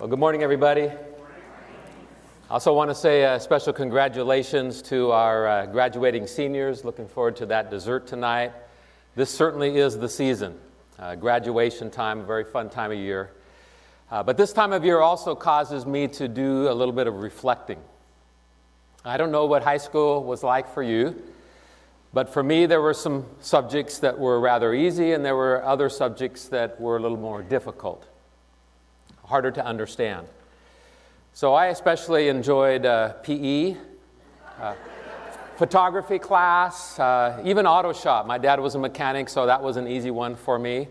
[0.00, 0.84] Well, good morning, everybody.
[0.84, 0.94] I
[2.48, 6.86] also want to say a special congratulations to our uh, graduating seniors.
[6.86, 8.52] Looking forward to that dessert tonight.
[9.14, 10.58] This certainly is the season.
[10.98, 13.32] Uh, graduation time, a very fun time of year.
[14.10, 17.16] Uh, but this time of year also causes me to do a little bit of
[17.16, 17.78] reflecting.
[19.04, 21.22] I don't know what high school was like for you,
[22.14, 25.90] but for me, there were some subjects that were rather easy, and there were other
[25.90, 28.06] subjects that were a little more difficult
[29.30, 30.26] harder to understand.
[31.32, 33.76] So I especially enjoyed uh, PE,
[34.60, 34.74] uh,
[35.56, 38.26] photography class, uh, even auto shop.
[38.26, 40.88] My dad was a mechanic, so that was an easy one for me.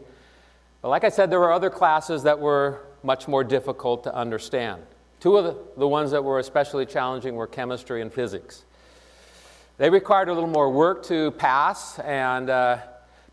[0.81, 4.81] But like I said, there were other classes that were much more difficult to understand.
[5.19, 8.63] Two of the, the ones that were especially challenging were chemistry and physics.
[9.77, 12.77] They required a little more work to pass, and uh,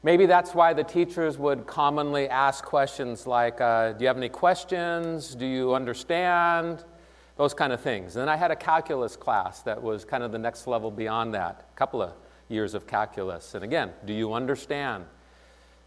[0.07, 4.29] Maybe that's why the teachers would commonly ask questions like, uh, Do you have any
[4.29, 5.35] questions?
[5.35, 6.85] Do you understand?
[7.37, 8.15] Those kind of things.
[8.15, 11.35] And then I had a calculus class that was kind of the next level beyond
[11.35, 12.13] that, a couple of
[12.49, 13.57] years of calculus.
[13.57, 15.07] And again, do you understand?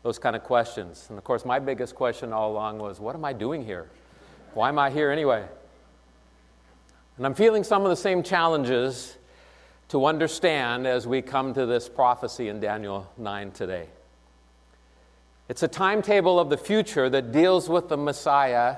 [0.03, 1.05] Those kind of questions.
[1.07, 3.89] And of course, my biggest question all along was, What am I doing here?
[4.53, 5.45] Why am I here anyway?
[7.15, 9.15] And I'm feeling some of the same challenges
[9.87, 13.87] to understand as we come to this prophecy in Daniel 9 today.
[15.49, 18.77] It's a timetable of the future that deals with the Messiah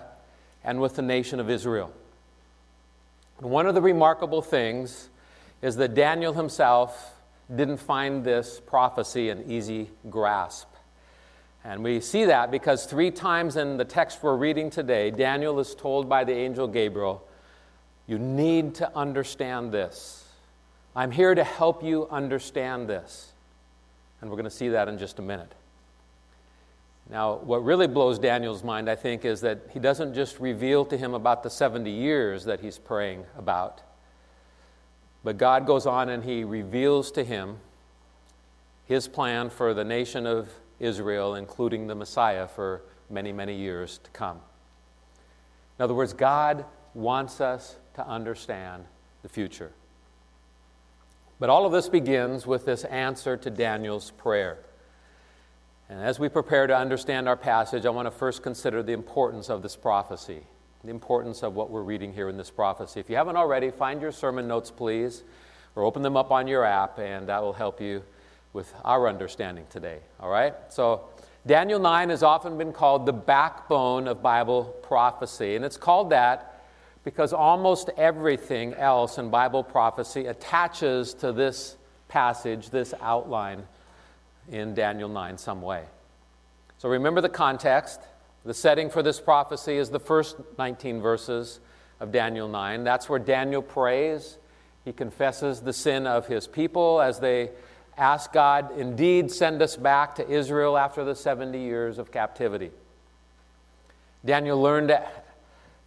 [0.64, 1.92] and with the nation of Israel.
[3.40, 5.10] One of the remarkable things
[5.62, 7.14] is that Daniel himself
[7.54, 10.70] didn't find this prophecy an easy grasp.
[11.66, 15.76] And we see that because three times in the text we're reading today, Daniel is
[15.76, 17.28] told by the angel Gabriel,
[18.08, 20.26] You need to understand this.
[20.96, 23.34] I'm here to help you understand this.
[24.22, 25.54] And we're going to see that in just a minute.
[27.12, 30.98] Now, what really blows Daniel's mind, I think, is that he doesn't just reveal to
[30.98, 33.82] him about the 70 years that he's praying about,
[35.22, 37.58] but God goes on and he reveals to him
[38.86, 40.50] his plan for the nation of
[40.80, 44.40] Israel, including the Messiah, for many, many years to come.
[45.78, 46.64] In other words, God
[46.94, 48.86] wants us to understand
[49.22, 49.74] the future.
[51.40, 54.60] But all of this begins with this answer to Daniel's prayer.
[55.92, 59.50] And as we prepare to understand our passage, I want to first consider the importance
[59.50, 60.40] of this prophecy,
[60.86, 63.02] the importance of what we're reading here in this prophecy.
[63.02, 65.24] If you haven't already, find your sermon notes, please,
[65.76, 68.04] or open them up on your app, and that will help you
[68.54, 70.00] with our understanding today.
[70.22, 70.54] All right?
[70.70, 71.10] So,
[71.46, 76.64] Daniel 9 has often been called the backbone of Bible prophecy, and it's called that
[77.04, 81.76] because almost everything else in Bible prophecy attaches to this
[82.08, 83.66] passage, this outline
[84.50, 85.84] in Daniel 9 some way.
[86.78, 88.02] So remember the context.
[88.44, 91.60] The setting for this prophecy is the first 19 verses
[92.00, 92.84] of Daniel 9.
[92.84, 94.38] That's where Daniel prays.
[94.84, 97.52] He confesses the sin of his people as they
[97.98, 102.72] ask God, indeed, send us back to Israel after the 70 years of captivity.
[104.26, 104.98] Daniel learned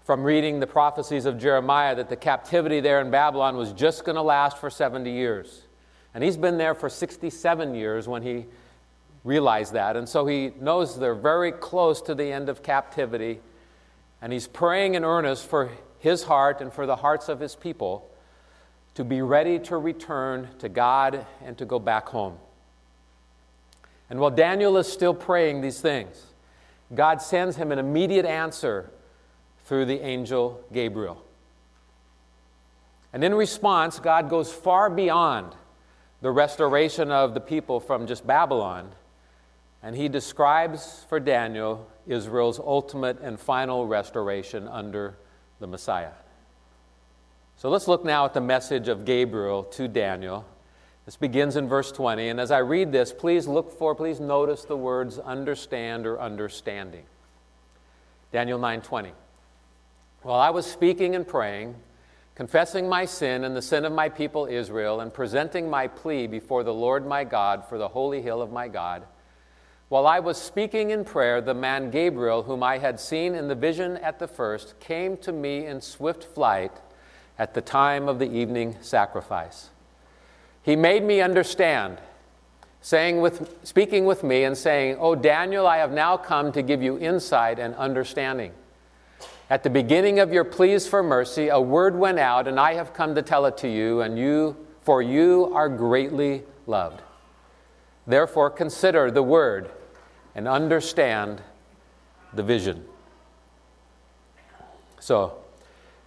[0.04, 4.16] from reading the prophecies of Jeremiah that the captivity there in Babylon was just going
[4.16, 5.63] to last for 70 years.
[6.14, 8.46] And he's been there for 67 years when he
[9.24, 9.96] realized that.
[9.96, 13.40] And so he knows they're very close to the end of captivity.
[14.22, 18.08] And he's praying in earnest for his heart and for the hearts of his people
[18.94, 22.38] to be ready to return to God and to go back home.
[24.08, 26.26] And while Daniel is still praying these things,
[26.94, 28.90] God sends him an immediate answer
[29.64, 31.24] through the angel Gabriel.
[33.12, 35.54] And in response, God goes far beyond
[36.24, 38.90] the restoration of the people from just Babylon.
[39.82, 45.18] And he describes for Daniel Israel's ultimate and final restoration under
[45.60, 46.12] the Messiah.
[47.58, 50.46] So let's look now at the message of Gabriel to Daniel.
[51.04, 52.30] This begins in verse 20.
[52.30, 57.04] And as I read this, please look for, please notice the words understand or understanding.
[58.32, 59.12] Daniel 9:20.
[60.22, 61.74] While I was speaking and praying,
[62.34, 66.64] confessing my sin and the sin of my people Israel, and presenting my plea before
[66.64, 69.04] the Lord my God for the holy hill of my God.
[69.88, 73.54] While I was speaking in prayer, the man Gabriel, whom I had seen in the
[73.54, 76.72] vision at the first, came to me in swift flight
[77.38, 79.70] at the time of the evening sacrifice.
[80.62, 81.98] He made me understand,
[82.80, 86.82] saying with, speaking with me and saying, O Daniel, I have now come to give
[86.82, 88.52] you insight and understanding.
[89.50, 92.94] At the beginning of your pleas for mercy, a word went out, and I have
[92.94, 97.02] come to tell it to you, and you, for you are greatly loved.
[98.06, 99.70] Therefore, consider the word
[100.34, 101.42] and understand
[102.32, 102.86] the vision.
[104.98, 105.36] So,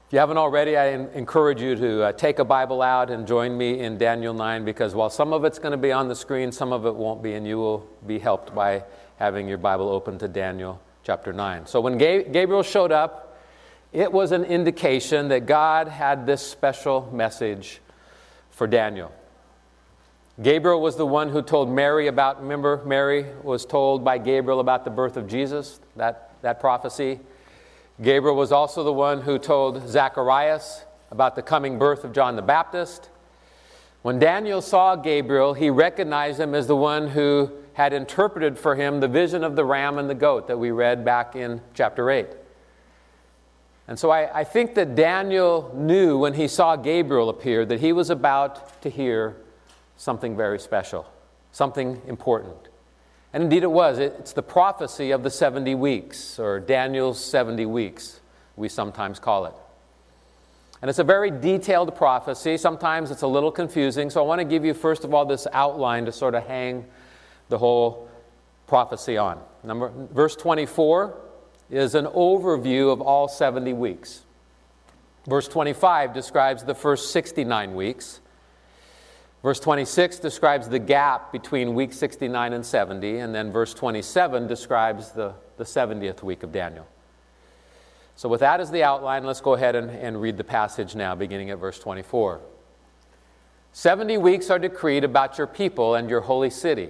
[0.07, 3.55] if you haven't already, I encourage you to uh, take a Bible out and join
[3.55, 6.51] me in Daniel 9 because while some of it's going to be on the screen,
[6.51, 8.83] some of it won't be, and you will be helped by
[9.17, 11.67] having your Bible open to Daniel chapter 9.
[11.67, 13.26] So, when Gabriel showed up,
[13.93, 17.81] it was an indication that God had this special message
[18.51, 19.11] for Daniel.
[20.41, 24.85] Gabriel was the one who told Mary about, remember, Mary was told by Gabriel about
[24.85, 27.19] the birth of Jesus, that, that prophecy.
[28.01, 32.43] Gabriel was also the one who told Zacharias about the coming birth of John the
[32.43, 33.09] Baptist.
[34.03, 38.99] When Daniel saw Gabriel, he recognized him as the one who had interpreted for him
[38.99, 42.27] the vision of the ram and the goat that we read back in chapter 8.
[43.87, 47.93] And so I, I think that Daniel knew when he saw Gabriel appear that he
[47.93, 49.37] was about to hear
[49.95, 51.05] something very special,
[51.51, 52.57] something important.
[53.33, 53.97] And indeed it was.
[53.97, 58.19] It's the prophecy of the 70 weeks, or Daniel's 70 weeks,
[58.55, 59.53] we sometimes call it.
[60.81, 62.57] And it's a very detailed prophecy.
[62.57, 64.09] Sometimes it's a little confusing.
[64.09, 66.85] So I want to give you, first of all, this outline to sort of hang
[67.49, 68.09] the whole
[68.67, 69.41] prophecy on.
[69.63, 71.17] Number, verse 24
[71.69, 74.23] is an overview of all 70 weeks.
[75.25, 78.21] Verse 25 describes the first 69 weeks.
[79.43, 85.11] Verse 26 describes the gap between week 69 and 70, and then verse 27 describes
[85.11, 86.87] the, the 70th week of Daniel.
[88.15, 91.13] So, with that as the outline, let's go ahead and, and read the passage now,
[91.13, 92.41] beginning at verse 24.
[93.73, 96.89] 70 weeks are decreed about your people and your holy city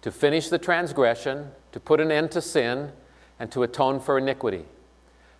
[0.00, 2.92] to finish the transgression, to put an end to sin,
[3.42, 4.64] and to atone for iniquity,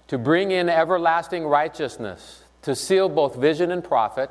[0.09, 4.29] to bring in everlasting righteousness, to seal both vision and prophet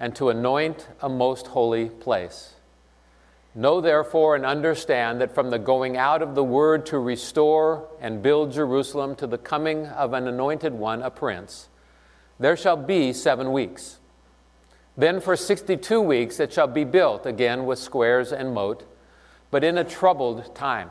[0.00, 2.54] and to anoint a most holy place.
[3.54, 8.20] Know therefore and understand that from the going out of the word to restore and
[8.20, 11.68] build Jerusalem to the coming of an anointed one, a prince,
[12.40, 14.00] there shall be seven weeks.
[14.96, 18.82] Then for 62 weeks it shall be built again with squares and moat,
[19.52, 20.90] but in a troubled time.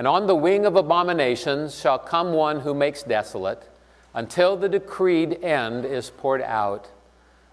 [0.00, 3.68] And on the wing of abominations shall come one who makes desolate,
[4.14, 6.88] until the decreed end is poured out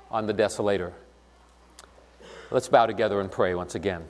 [0.10, 0.94] on the desolator.
[2.50, 4.06] Let's bow together and pray once again.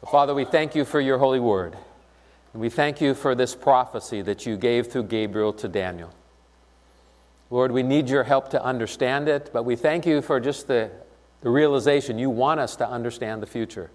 [0.00, 1.76] So, Father, we thank you for your holy word.
[2.54, 6.14] And we thank you for this prophecy that you gave through Gabriel to Daniel.
[7.50, 10.90] Lord, we need your help to understand it, but we thank you for just the,
[11.42, 13.90] the realization you want us to understand the future.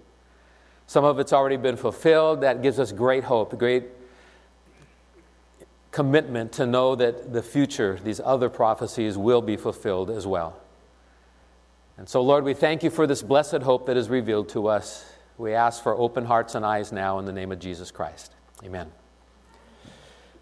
[0.86, 2.42] Some of it's already been fulfilled.
[2.42, 3.84] That gives us great hope, great
[5.90, 10.58] commitment to know that the future, these other prophecies, will be fulfilled as well.
[11.98, 15.04] And so, Lord, we thank you for this blessed hope that is revealed to us.
[15.38, 18.32] We ask for open hearts and eyes now in the name of Jesus Christ.
[18.64, 18.90] Amen.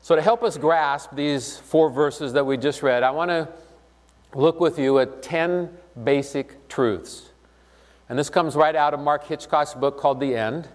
[0.00, 3.48] So, to help us grasp these four verses that we just read, I want to
[4.34, 5.68] look with you at 10
[6.04, 7.29] basic truths.
[8.10, 10.66] And this comes right out of Mark Hitchcock's book called The End.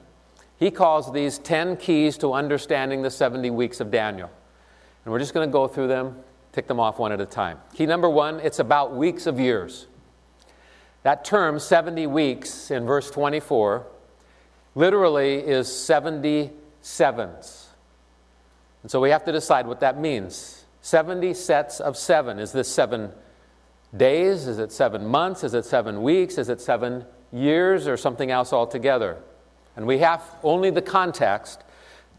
[0.57, 4.31] He calls these 10 keys to understanding the 70 weeks of Daniel.
[5.03, 6.15] And we're just going to go through them,
[6.53, 7.59] tick them off one at a time.
[7.73, 9.87] Key number one it's about weeks of years.
[11.03, 13.85] That term, 70 weeks, in verse 24,
[14.73, 16.51] literally is 70
[16.81, 17.67] sevens.
[18.81, 20.63] And so we have to decide what that means.
[20.79, 22.39] 70 sets of seven.
[22.39, 23.11] Is this seven
[23.95, 24.47] days?
[24.47, 25.43] Is it seven months?
[25.43, 26.37] Is it seven weeks?
[26.37, 29.17] Is it seven years or something else altogether?
[29.75, 31.63] And we have only the context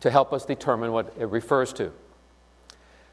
[0.00, 1.92] to help us determine what it refers to.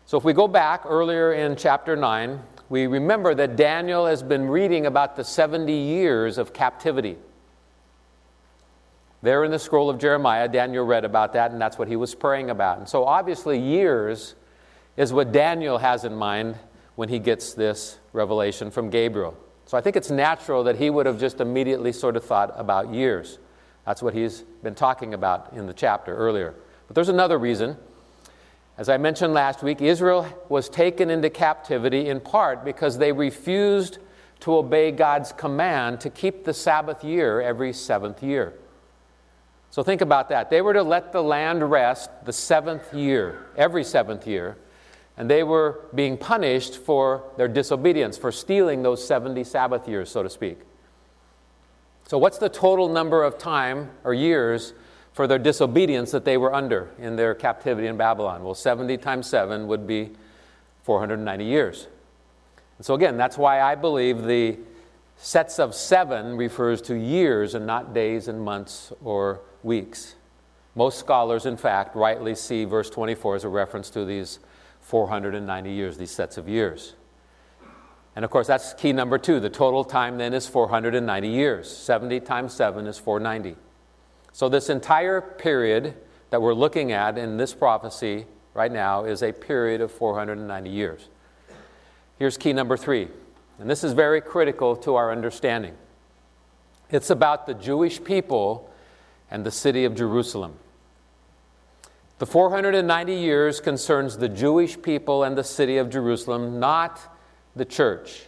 [0.05, 4.49] So if we go back earlier in chapter 9, we remember that Daniel has been
[4.49, 7.17] reading about the 70 years of captivity.
[9.21, 12.13] There in the scroll of Jeremiah, Daniel read about that, and that's what he was
[12.13, 12.79] praying about.
[12.79, 14.35] And so, obviously, years
[14.97, 16.57] is what Daniel has in mind
[16.95, 19.37] when he gets this revelation from Gabriel.
[19.73, 22.93] So, I think it's natural that he would have just immediately sort of thought about
[22.93, 23.39] years.
[23.87, 26.53] That's what he's been talking about in the chapter earlier.
[26.85, 27.77] But there's another reason.
[28.77, 33.97] As I mentioned last week, Israel was taken into captivity in part because they refused
[34.41, 38.53] to obey God's command to keep the Sabbath year every seventh year.
[39.71, 40.51] So think about that.
[40.51, 44.55] They were to let the land rest the seventh year, every seventh year,
[45.17, 50.23] And they were being punished for their disobedience, for stealing those 70 Sabbath years, so
[50.23, 50.59] to speak.
[52.07, 54.73] So, what's the total number of time or years
[55.13, 58.43] for their disobedience that they were under in their captivity in Babylon?
[58.43, 60.11] Well, 70 times 7 would be
[60.83, 61.87] 490 years.
[62.77, 64.57] And so, again, that's why I believe the
[65.17, 70.15] sets of seven refers to years and not days and months or weeks.
[70.75, 74.39] Most scholars, in fact, rightly see verse 24 as a reference to these
[74.83, 76.93] 490 years, these sets of years.
[78.15, 79.39] And of course, that's key number two.
[79.39, 81.75] The total time then is 490 years.
[81.75, 83.57] 70 times 7 is 490.
[84.31, 85.95] So, this entire period
[86.29, 91.09] that we're looking at in this prophecy right now is a period of 490 years.
[92.19, 93.07] Here's key number three,
[93.59, 95.75] and this is very critical to our understanding.
[96.89, 98.69] It's about the Jewish people
[99.31, 100.53] and the city of Jerusalem.
[102.23, 107.01] The 490 years concerns the Jewish people and the city of Jerusalem, not
[107.53, 108.27] the church.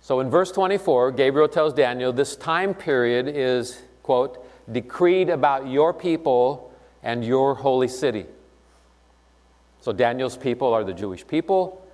[0.00, 5.92] So in verse 24, Gabriel tells Daniel this time period is, quote, decreed about your
[5.92, 8.24] people and your holy city.
[9.82, 11.86] So Daniel's people are the Jewish people,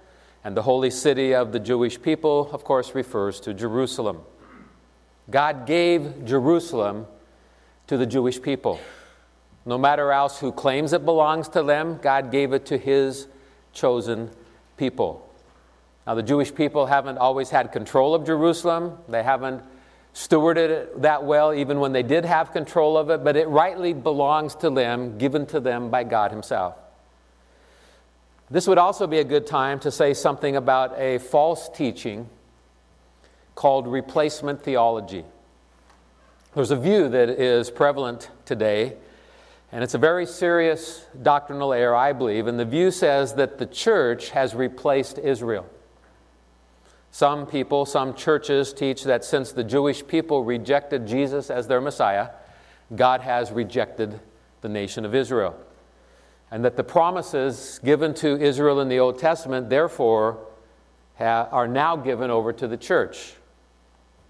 [0.45, 4.21] and the holy city of the Jewish people, of course, refers to Jerusalem.
[5.29, 7.09] God gave Jerusalem
[7.89, 8.79] to the Jewish people.
[9.69, 13.29] No matter else who claims it belongs to them, God gave it to his
[13.75, 14.31] chosen
[14.79, 15.29] people.
[16.07, 18.97] Now, the Jewish people haven't always had control of Jerusalem.
[19.11, 19.63] They haven't
[20.15, 23.93] stewarded it that well, even when they did have control of it, but it rightly
[23.93, 26.79] belongs to them, given to them by God Himself.
[28.49, 32.31] This would also be a good time to say something about a false teaching
[33.55, 35.27] called replacement theology.
[36.55, 38.97] There's a view that is prevalent today
[39.71, 42.47] and it's a very serious doctrinal error, I believe.
[42.47, 45.67] And the view says that the church has replaced Israel.
[47.11, 52.31] Some people, some churches teach that since the Jewish people rejected Jesus as their Messiah,
[52.95, 54.21] God has rejected
[54.61, 55.55] the nation of Israel.
[56.51, 60.39] And that the promises given to Israel in the Old Testament, therefore,
[61.19, 63.35] ha- are now given over to the church.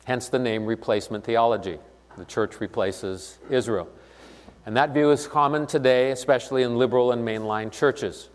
[0.05, 1.79] Hence the name replacement theology.
[2.17, 3.89] The church replaces Israel.
[4.67, 8.29] And that view is common today, especially in liberal and mainline churches.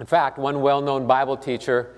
[0.00, 1.94] In fact, one well known Bible teacher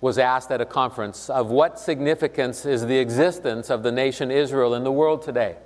[0.00, 4.74] was asked at a conference of what significance is the existence of the nation Israel
[4.74, 5.56] in the world today.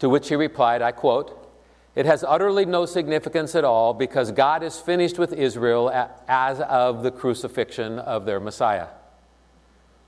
[0.00, 1.50] To which he replied, I quote,
[1.94, 5.90] It has utterly no significance at all because God is finished with Israel
[6.28, 8.88] as of the crucifixion of their Messiah.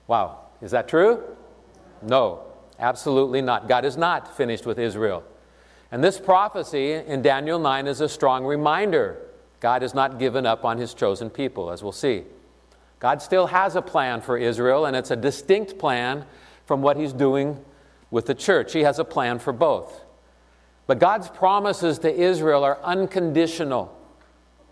[0.07, 1.23] Wow, is that true?
[2.03, 2.43] No,
[2.79, 3.69] absolutely not.
[3.69, 5.25] God is not finished with Israel.
[5.92, 9.20] And this prophecy in Daniel 9 is a strong reminder
[9.59, 12.25] God has not given up on his chosen people, as we'll see.
[12.99, 16.25] God still has a plan for Israel, and it's a distinct plan
[16.64, 17.62] from what he's doing
[18.11, 18.73] with the church.
[18.73, 20.04] He has a plan for both.
[20.87, 23.97] But God's promises to Israel are unconditional.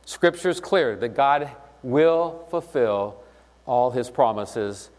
[0.04, 1.50] Scripture is clear that God
[1.82, 3.22] will fulfill
[3.66, 4.90] all his promises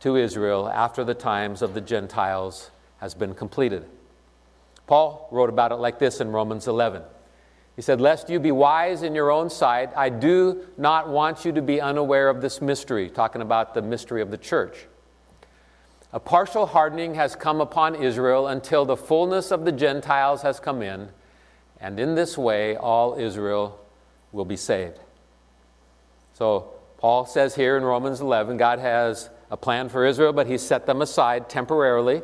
[0.00, 3.84] to Israel after the times of the Gentiles has been completed.
[4.90, 7.04] Paul wrote about it like this in Romans 11.
[7.76, 11.52] He said, Lest you be wise in your own sight, I do not want you
[11.52, 14.88] to be unaware of this mystery, talking about the mystery of the church.
[16.12, 20.82] A partial hardening has come upon Israel until the fullness of the Gentiles has come
[20.82, 21.10] in,
[21.80, 23.78] and in this way all Israel
[24.32, 24.98] will be saved.
[26.32, 26.68] So,
[26.98, 30.86] Paul says here in Romans 11, God has a plan for Israel, but he set
[30.86, 32.22] them aside temporarily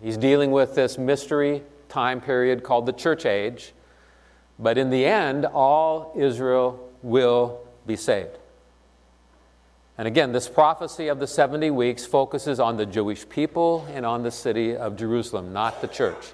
[0.00, 3.72] He's dealing with this mystery time period called the church age.
[4.58, 8.38] But in the end, all Israel will be saved.
[9.98, 14.22] And again, this prophecy of the 70 weeks focuses on the Jewish people and on
[14.22, 16.32] the city of Jerusalem, not the church.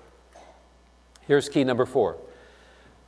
[1.27, 2.17] Here's key number four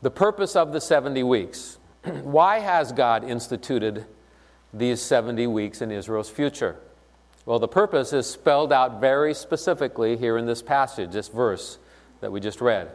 [0.03, 1.79] the purpose of the 70 weeks.
[2.23, 4.07] Why has God instituted
[4.73, 6.77] these 70 weeks in Israel's future?
[7.49, 11.79] Well, the purpose is spelled out very specifically here in this passage, this verse
[12.21, 12.91] that we just read.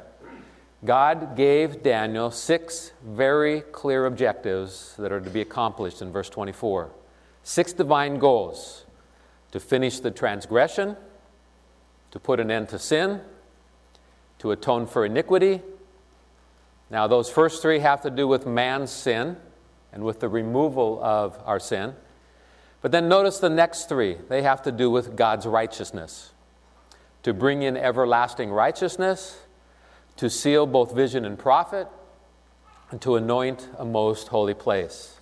[0.86, 6.92] God gave Daniel six very clear objectives that are to be accomplished in verse 24.
[7.42, 8.86] Six divine goals
[9.52, 10.98] to finish the transgression,
[12.12, 13.22] to put an end to sin,
[14.38, 15.64] to atone for iniquity.
[16.92, 19.36] Now, those first three have to do with man's sin
[19.92, 21.96] and with the removal of our sin.
[22.84, 24.18] But then notice the next three.
[24.28, 26.34] They have to do with God's righteousness.
[27.24, 29.40] To bring in everlasting righteousness,
[30.18, 31.88] to seal both vision and prophet,
[32.92, 35.16] and to anoint a most holy place.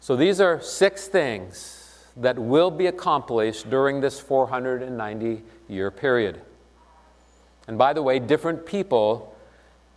[0.00, 6.42] So these are six things that will be accomplished during this 490 year period.
[7.66, 9.34] And by the way, different people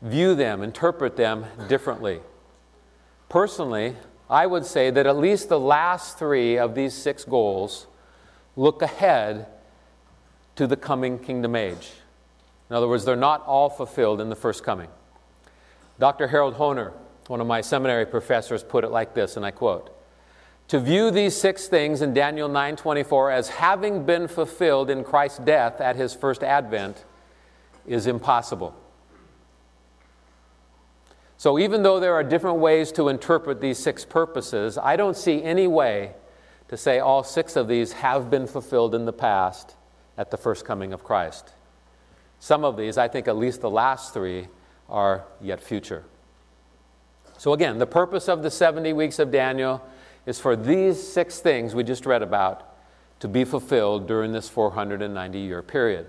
[0.01, 2.21] view them, interpret them differently.
[3.27, 3.97] Personally,
[4.31, 7.85] I would say that at least the last three of these six goals
[8.55, 9.47] look ahead
[10.55, 11.91] to the coming kingdom age.
[12.69, 14.87] In other words, they're not all fulfilled in the first coming.
[15.99, 16.29] Dr.
[16.29, 16.93] Harold Hoehner,
[17.27, 19.93] one of my seminary professors, put it like this, and I quote
[20.69, 25.81] To view these six things in Daniel 9:24 as having been fulfilled in Christ's death
[25.81, 27.03] at his first advent
[27.85, 28.73] is impossible.
[31.41, 35.41] So, even though there are different ways to interpret these six purposes, I don't see
[35.41, 36.11] any way
[36.67, 39.75] to say all six of these have been fulfilled in the past
[40.19, 41.53] at the first coming of Christ.
[42.37, 44.49] Some of these, I think at least the last three,
[44.87, 46.03] are yet future.
[47.39, 49.83] So, again, the purpose of the 70 weeks of Daniel
[50.27, 52.71] is for these six things we just read about
[53.19, 56.07] to be fulfilled during this 490 year period.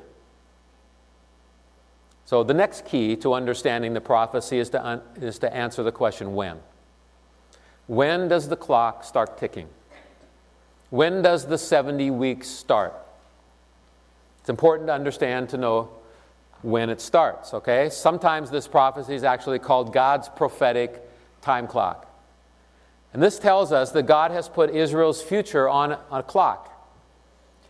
[2.24, 5.92] So, the next key to understanding the prophecy is to, un- is to answer the
[5.92, 6.58] question when.
[7.86, 9.68] When does the clock start ticking?
[10.90, 12.94] When does the 70 weeks start?
[14.40, 15.88] It's important to understand to know
[16.62, 17.90] when it starts, okay?
[17.90, 21.02] Sometimes this prophecy is actually called God's prophetic
[21.40, 22.08] time clock.
[23.12, 26.68] And this tells us that God has put Israel's future on a clock.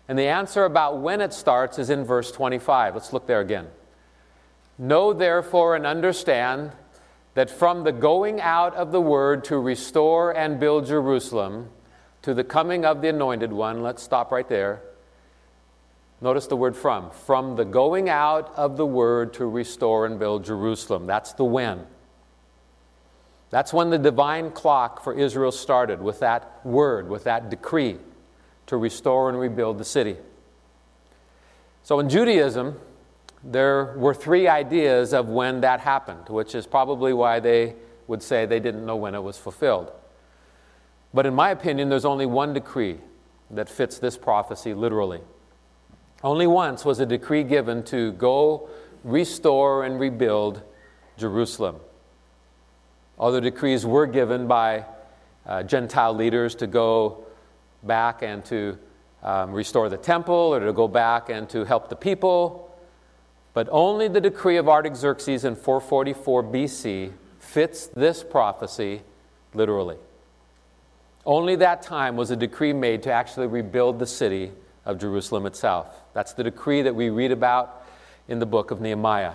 [0.09, 2.94] And the answer about when it starts is in verse 25.
[2.94, 3.68] Let's look there again.
[4.78, 6.72] Know therefore and understand
[7.34, 11.70] that from the going out of the word to restore and build Jerusalem
[12.22, 14.82] to the coming of the anointed one, let's stop right there.
[16.20, 17.10] Notice the word from.
[17.10, 21.06] From the going out of the word to restore and build Jerusalem.
[21.06, 21.86] That's the when.
[23.50, 27.98] That's when the divine clock for Israel started, with that word, with that decree
[28.66, 30.16] to restore and rebuild the city.
[31.82, 32.78] So in Judaism,
[33.44, 37.74] there were three ideas of when that happened, which is probably why they
[38.07, 39.92] would say they didn't know when it was fulfilled.
[41.14, 42.98] But in my opinion, there's only one decree
[43.50, 45.20] that fits this prophecy literally.
[46.24, 48.68] Only once was a decree given to go
[49.05, 50.62] restore and rebuild
[51.18, 51.76] Jerusalem.
[53.18, 54.85] Other decrees were given by
[55.46, 57.26] uh, Gentile leaders to go
[57.83, 58.78] back and to
[59.22, 62.71] um, restore the temple or to go back and to help the people.
[63.54, 69.02] But only the decree of Artaxerxes in 444 BC fits this prophecy
[69.54, 69.96] literally.
[71.24, 74.52] Only that time was a decree made to actually rebuild the city
[74.84, 76.02] of Jerusalem itself.
[76.14, 77.84] That's the decree that we read about
[78.26, 79.34] in the book of Nehemiah,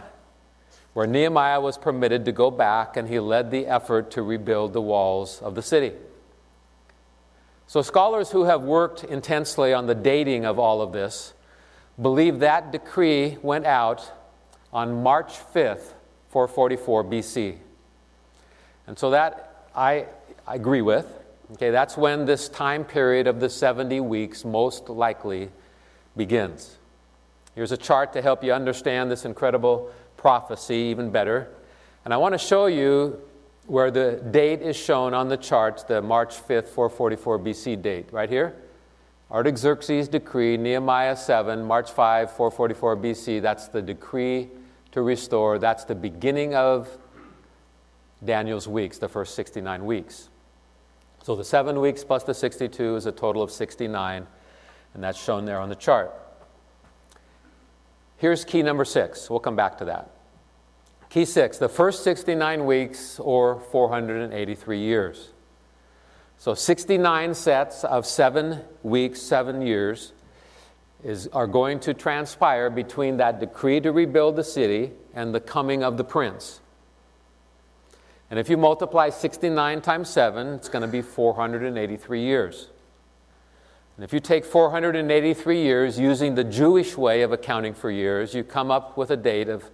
[0.94, 4.82] where Nehemiah was permitted to go back and he led the effort to rebuild the
[4.82, 5.94] walls of the city.
[7.68, 11.34] So, scholars who have worked intensely on the dating of all of this
[12.02, 14.12] believe that decree went out
[14.72, 15.94] on March 5th,
[16.30, 17.58] 444 BC.
[18.86, 20.06] And so that I,
[20.46, 21.06] I agree with.
[21.54, 25.50] Okay, that's when this time period of the 70 weeks most likely
[26.16, 26.78] begins.
[27.56, 31.48] Here's a chart to help you understand this incredible prophecy even better.
[32.04, 33.22] And I want to show you
[33.66, 38.30] where the date is shown on the chart, the March 5th, 444 BC date, right
[38.30, 38.56] here.
[39.30, 43.42] Artaxerxes' decree, Nehemiah 7, March 5, 444 BC.
[43.42, 44.50] That's the decree
[44.92, 45.60] to restore.
[45.60, 46.98] That's the beginning of
[48.24, 50.30] Daniel's weeks, the first 69 weeks.
[51.24, 54.26] So the seven weeks plus the 62 is a total of 69,
[54.94, 56.14] and that's shown there on the chart.
[58.16, 59.30] Here's key number six.
[59.30, 60.10] We'll come back to that.
[61.10, 65.30] Key six the first 69 weeks or 483 years.
[66.40, 70.14] So 69 sets of seven weeks, seven years
[71.04, 75.84] is, are going to transpire between that decree to rebuild the city and the coming
[75.84, 76.60] of the prince.
[78.30, 82.68] And if you multiply 69 times 7, it's going to be 483 years.
[83.96, 88.44] And if you take 483 years using the Jewish way of accounting for years, you
[88.44, 89.72] come up with a date of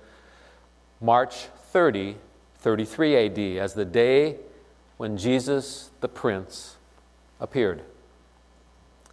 [1.01, 2.15] March 30,
[2.59, 4.37] 33 AD, as the day
[5.03, 6.77] when Jesus the Prince
[7.41, 7.81] appeared.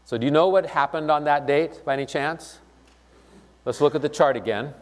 [0.04, 2.60] So, do you know what happened on that date by any chance?
[3.64, 4.72] Let's look at the chart again.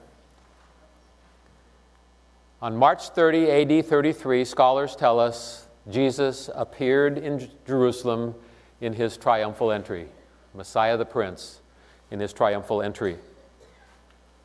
[2.60, 8.34] On March 30, AD 33, scholars tell us Jesus appeared in Jerusalem
[8.82, 10.08] in his triumphal entry.
[10.52, 11.62] Messiah the Prince
[12.10, 13.16] in his triumphal entry.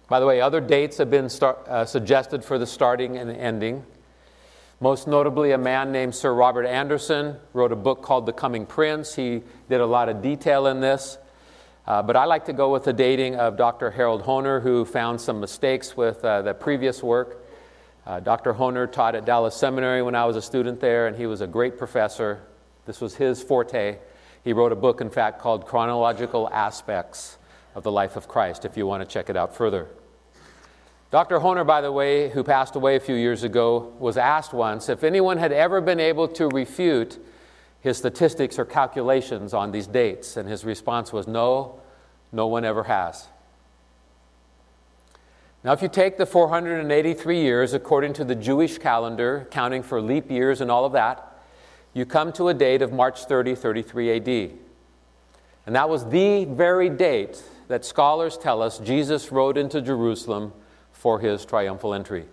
[0.08, 3.84] By the way, other dates have been start, uh, suggested for the starting and ending.
[4.80, 9.16] Most notably, a man named Sir Robert Anderson wrote a book called The Coming Prince.
[9.16, 11.18] He did a lot of detail in this.
[11.86, 13.92] Uh, but I like to go with the dating of Dr.
[13.92, 17.46] Harold Hoehner, who found some mistakes with uh, the previous work.
[18.06, 18.54] Uh, Dr.
[18.54, 21.48] Hoehner taught at Dallas Seminary when I was a student there, and he was a
[21.48, 22.42] great professor.
[22.86, 23.98] This was his forte.
[24.44, 27.38] He wrote a book, in fact, called Chronological Aspects
[27.76, 29.88] of the Life of Christ, if you want to check it out further.
[31.14, 31.42] Dr.
[31.42, 35.04] Hoehner, by the way, who passed away a few years ago, was asked once if
[35.04, 37.24] anyone had ever been able to refute
[37.82, 41.80] his statistics or calculations on these dates, and his response was, No,
[42.32, 43.28] no one ever has.
[45.64, 50.32] Now, if you take the 483 years according to the Jewish calendar, counting for leap
[50.32, 51.32] years and all of that,
[51.94, 54.58] you come to a date of March 30, 33 AD.
[55.68, 60.54] And that was the very date that scholars tell us Jesus rode into Jerusalem
[61.04, 62.24] for his triumphal entry.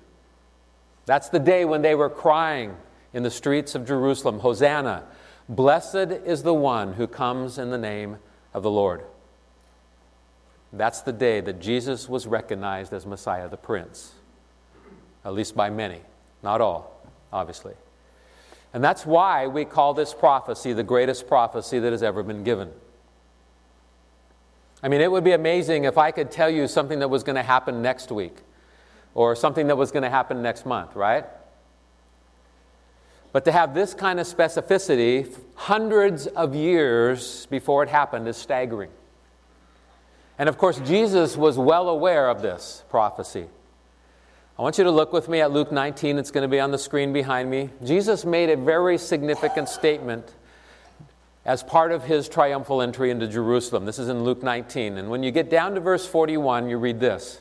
[1.05, 2.77] That's the day when they were crying
[3.13, 5.03] in the streets of Jerusalem Hosanna,
[5.49, 8.19] Blessed is the one who comes in the name
[8.55, 9.03] of the Lord.
[10.73, 14.13] That's the day that Jesus was recognized as Messiah the Prince,
[15.25, 16.03] at least by many,
[16.45, 17.75] not all, obviously.
[18.73, 22.71] And that's why we call this prophecy the greatest prophecy that has ever been given.
[24.81, 27.35] I mean, it would be amazing if I could tell you something that was going
[27.35, 28.37] to happen next week
[29.15, 31.25] or something that was going to happen next month, right?
[33.33, 38.91] But to have this kind of specificity hundreds of years before it happened is staggering.
[40.39, 43.47] And of course, Jesus was well aware of this prophecy.
[44.59, 46.19] I want you to look with me at Luke 19.
[46.19, 47.71] It's going to be on the screen behind me.
[47.85, 50.35] Jesus made a very significant statement
[51.45, 53.87] as part of his triumphal entry into Jerusalem.
[53.87, 54.99] This is in Luke 19.
[54.99, 57.41] And when you get down to verse 41, you read this.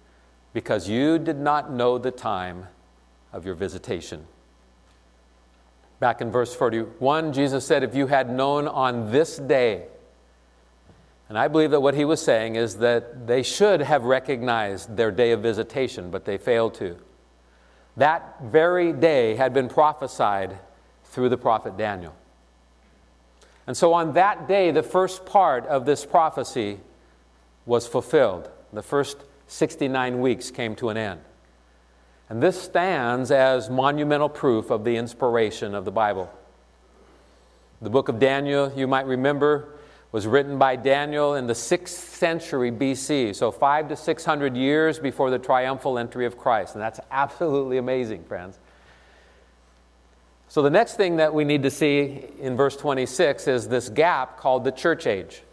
[0.53, 2.67] because you did not know the time
[3.31, 4.25] of your visitation.
[5.99, 9.85] Back in verse 41, Jesus said, If you had known on this day,
[11.29, 15.11] and I believe that what he was saying is that they should have recognized their
[15.11, 16.97] day of visitation, but they failed to.
[17.95, 20.57] That very day had been prophesied
[21.05, 22.15] through the prophet Daniel.
[23.67, 26.79] And so on that day, the first part of this prophecy
[27.65, 28.49] was fulfilled.
[28.73, 29.17] The first
[29.51, 31.19] 69 weeks came to an end.
[32.29, 36.31] And this stands as monumental proof of the inspiration of the Bible.
[37.81, 39.67] The book of Daniel, you might remember,
[40.13, 45.29] was written by Daniel in the 6th century BC, so five to 600 years before
[45.29, 46.75] the triumphal entry of Christ.
[46.75, 48.57] And that's absolutely amazing, friends.
[50.47, 54.37] So, the next thing that we need to see in verse 26 is this gap
[54.37, 55.43] called the church age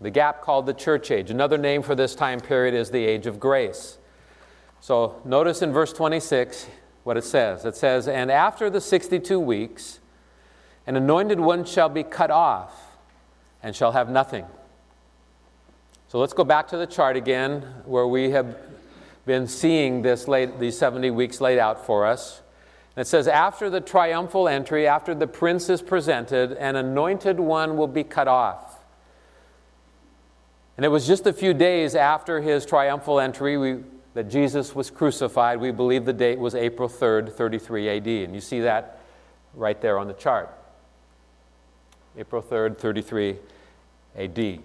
[0.00, 1.30] the gap called the church age.
[1.30, 3.98] Another name for this time period is the age of grace.
[4.80, 6.68] So notice in verse 26
[7.02, 7.64] what it says.
[7.64, 9.98] It says, And after the 62 weeks,
[10.86, 12.96] an anointed one shall be cut off
[13.62, 14.46] and shall have nothing.
[16.08, 18.56] So let's go back to the chart again where we have
[19.26, 22.40] been seeing this laid, these 70 weeks laid out for us.
[22.96, 27.76] And it says, After the triumphal entry, after the prince is presented, an anointed one
[27.76, 28.77] will be cut off.
[30.78, 33.78] And it was just a few days after his triumphal entry we,
[34.14, 35.60] that Jesus was crucified.
[35.60, 38.06] We believe the date was April 3rd, 33 AD.
[38.06, 39.00] And you see that
[39.54, 40.56] right there on the chart.
[42.16, 43.38] April 3rd, 33
[44.16, 44.60] AD.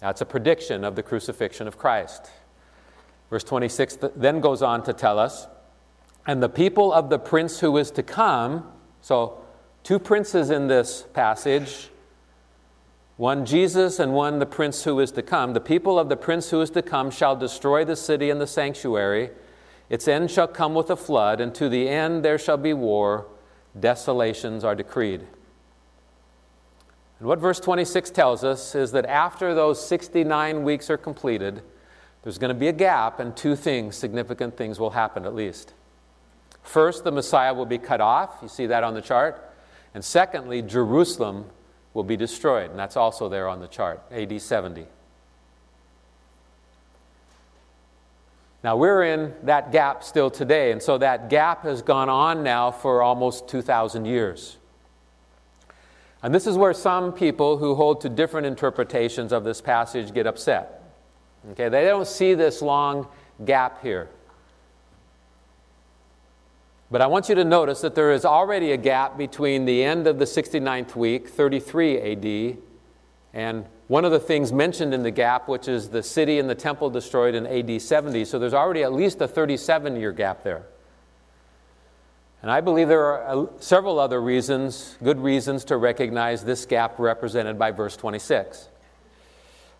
[0.00, 2.32] That's a prediction of the crucifixion of Christ.
[3.30, 5.46] Verse 26 then goes on to tell us,
[6.26, 8.66] and the people of the prince who is to come,
[9.00, 9.40] so
[9.84, 11.90] two princes in this passage
[13.18, 15.52] one Jesus and one the prince who is to come.
[15.52, 18.46] The people of the prince who is to come shall destroy the city and the
[18.46, 19.30] sanctuary.
[19.90, 23.26] Its end shall come with a flood, and to the end there shall be war.
[23.78, 25.26] Desolations are decreed.
[27.18, 31.62] And what verse 26 tells us is that after those 69 weeks are completed,
[32.22, 35.74] there's going to be a gap, and two things, significant things, will happen at least.
[36.62, 38.38] First, the Messiah will be cut off.
[38.42, 39.44] You see that on the chart.
[39.92, 41.46] And secondly, Jerusalem
[41.98, 42.70] will be destroyed.
[42.70, 44.86] And that's also there on the chart, AD 70.
[48.62, 52.70] Now, we're in that gap still today, and so that gap has gone on now
[52.70, 54.58] for almost 2,000 years.
[56.22, 60.28] And this is where some people who hold to different interpretations of this passage get
[60.28, 60.84] upset.
[61.50, 63.08] Okay, they don't see this long
[63.44, 64.08] gap here.
[66.90, 70.06] But I want you to notice that there is already a gap between the end
[70.06, 71.98] of the 69th week, 33
[72.52, 72.58] AD,
[73.34, 76.54] and one of the things mentioned in the gap, which is the city and the
[76.54, 78.24] temple destroyed in AD 70.
[78.24, 80.64] So there's already at least a 37 year gap there.
[82.40, 86.98] And I believe there are uh, several other reasons, good reasons, to recognize this gap
[86.98, 88.68] represented by verse 26.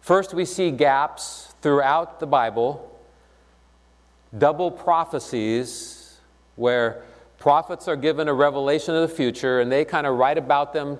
[0.00, 3.00] First, we see gaps throughout the Bible,
[4.36, 5.97] double prophecies,
[6.58, 7.02] where
[7.38, 10.98] prophets are given a revelation of the future and they kind of write about them,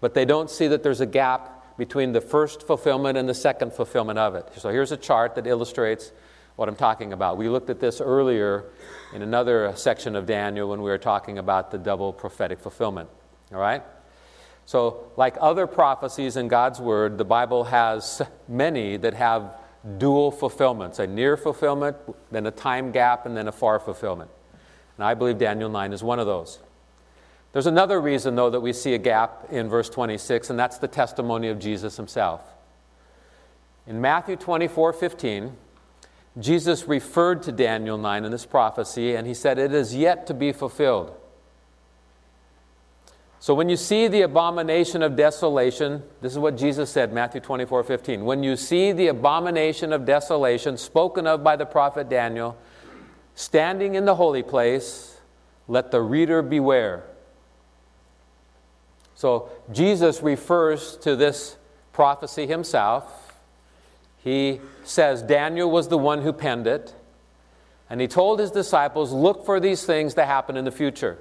[0.00, 3.72] but they don't see that there's a gap between the first fulfillment and the second
[3.72, 4.48] fulfillment of it.
[4.56, 6.12] So here's a chart that illustrates
[6.56, 7.38] what I'm talking about.
[7.38, 8.66] We looked at this earlier
[9.14, 13.08] in another section of Daniel when we were talking about the double prophetic fulfillment.
[13.52, 13.82] All right?
[14.64, 19.56] So, like other prophecies in God's Word, the Bible has many that have
[19.98, 21.96] dual fulfillments a near fulfillment,
[22.30, 24.30] then a time gap, and then a far fulfillment.
[24.96, 26.60] And I believe Daniel 9 is one of those.
[27.52, 30.88] There's another reason, though, that we see a gap in verse 26, and that's the
[30.88, 32.40] testimony of Jesus himself.
[33.86, 35.56] In Matthew 24 15,
[36.38, 40.34] Jesus referred to Daniel 9 in this prophecy, and he said, It is yet to
[40.34, 41.14] be fulfilled.
[43.42, 47.82] So when you see the abomination of desolation, this is what Jesus said, Matthew 24
[47.82, 48.24] 15.
[48.24, 52.56] When you see the abomination of desolation spoken of by the prophet Daniel,
[53.34, 55.18] standing in the holy place,
[55.66, 57.02] let the reader beware.
[59.16, 61.56] So Jesus refers to this
[61.92, 63.40] prophecy himself.
[64.18, 66.94] He says Daniel was the one who penned it,
[67.90, 71.18] and he told his disciples, Look for these things to happen in the future.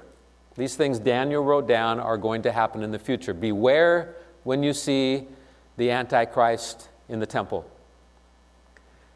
[0.56, 3.34] These things Daniel wrote down are going to happen in the future.
[3.34, 5.28] Beware when you see
[5.78, 7.66] the Antichrist in the temple.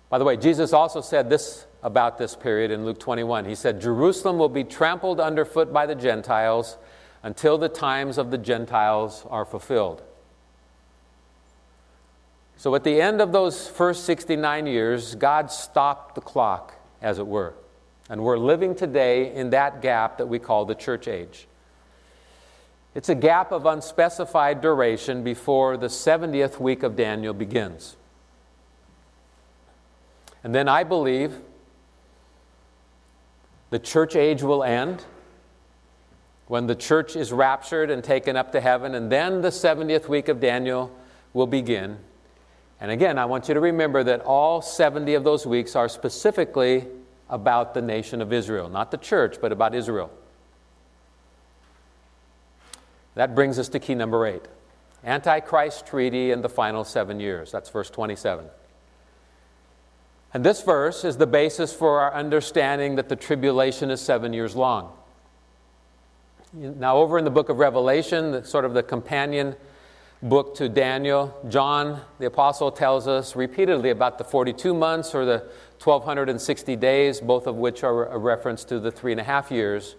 [0.10, 3.46] By the way, Jesus also said this about this period in Luke 21.
[3.46, 6.78] He said, Jerusalem will be trampled underfoot by the Gentiles
[7.22, 10.02] until the times of the Gentiles are fulfilled.
[12.58, 17.28] So at the end of those first 69 years, God stopped the clock, as it
[17.28, 17.54] were.
[18.10, 21.48] And we're living today in that gap that we call the church age.
[22.94, 27.98] It's a gap of unspecified duration before the 70th week of Daniel begins.
[30.44, 31.34] And then I believe
[33.72, 35.04] the church age will end
[36.48, 40.28] when the church is raptured and taken up to heaven, and then the 70th week
[40.28, 40.96] of Daniel
[41.34, 41.98] will begin.
[42.80, 46.86] And again, I want you to remember that all 70 of those weeks are specifically
[47.30, 50.12] about the nation of Israel, not the church, but about Israel.
[53.16, 54.48] That brings us to key number eight
[55.04, 57.52] Antichrist treaty and the final seven years.
[57.52, 58.46] That's verse 27.
[60.34, 64.56] And this verse is the basis for our understanding that the tribulation is seven years
[64.56, 64.92] long.
[66.52, 69.56] Now, over in the book of Revelation, the, sort of the companion
[70.22, 75.46] book to Daniel, John, the apostle, tells us repeatedly about the 42 months or the
[75.84, 79.96] 1260 days, both of which are a reference to the three and a half years,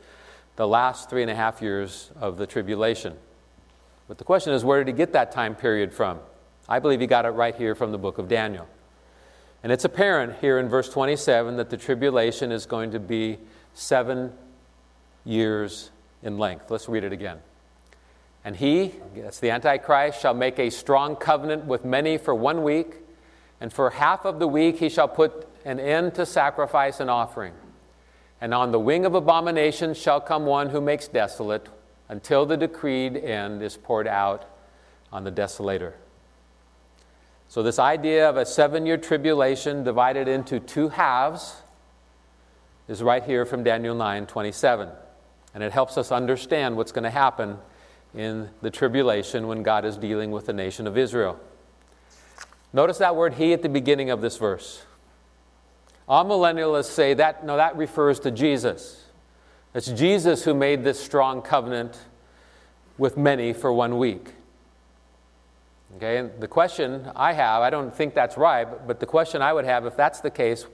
[0.57, 3.15] the last three and a half years of the tribulation.
[4.09, 6.19] But the question is, where did he get that time period from?
[6.69, 8.67] I believe he got it right here from the book of Daniel.
[9.63, 13.39] And it's apparent here in verse 27 that the tribulation is going to be
[13.75, 14.33] seven
[15.25, 15.91] years
[16.23, 16.71] in length.
[16.71, 17.39] Let's read it again.
[18.45, 22.95] And he, that's the Antichrist, shall make a strong covenant with many for one week,
[23.61, 27.53] and for half of the week he shall put an end to sacrifice and offering.
[28.41, 31.69] And on the wing of abomination shall come one who makes desolate,
[32.09, 34.49] until the decreed end is poured out
[35.13, 35.95] on the desolator.
[37.49, 41.57] So, this idea of a seven year tribulation divided into two halves
[42.87, 44.89] is right here from Daniel 9 27.
[45.53, 47.59] And it helps us understand what's going to happen
[48.15, 51.41] in the tribulation when God is dealing with the nation of Israel.
[52.73, 54.86] Notice that word he at the beginning of this verse.
[56.09, 59.05] Amillennialists say that, no, that refers to Jesus.
[59.75, 61.99] It's Jesus who made this strong covenant
[62.97, 64.33] with many for one week.
[65.97, 69.53] Okay, and the question I have, I don't think that's right, but, the question I
[69.53, 70.67] would have, if that's the case,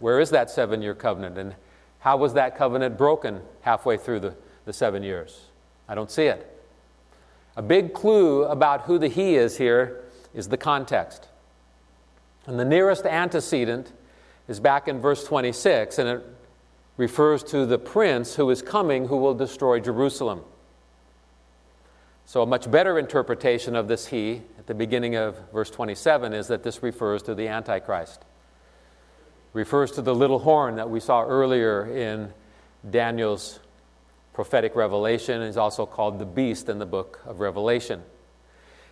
[0.00, 1.38] where is that seven year covenant?
[1.38, 1.54] And
[2.00, 5.46] how was that covenant broken halfway through the, the seven years?
[5.88, 6.50] I don't see it.
[7.56, 10.02] A big clue about who the he is here
[10.34, 11.28] is the context.
[12.46, 13.92] And the nearest antecedent
[14.48, 16.26] is back in verse 26, and it
[16.96, 20.42] refers to the prince who is coming who will destroy Jerusalem.
[22.26, 26.48] So, a much better interpretation of this he at the beginning of verse 27 is
[26.48, 28.24] that this refers to the Antichrist.
[29.52, 32.32] Refers to the little horn that we saw earlier in
[32.88, 33.60] Daniel's
[34.32, 35.42] prophetic revelation.
[35.42, 38.02] Is also called the beast in the book of Revelation.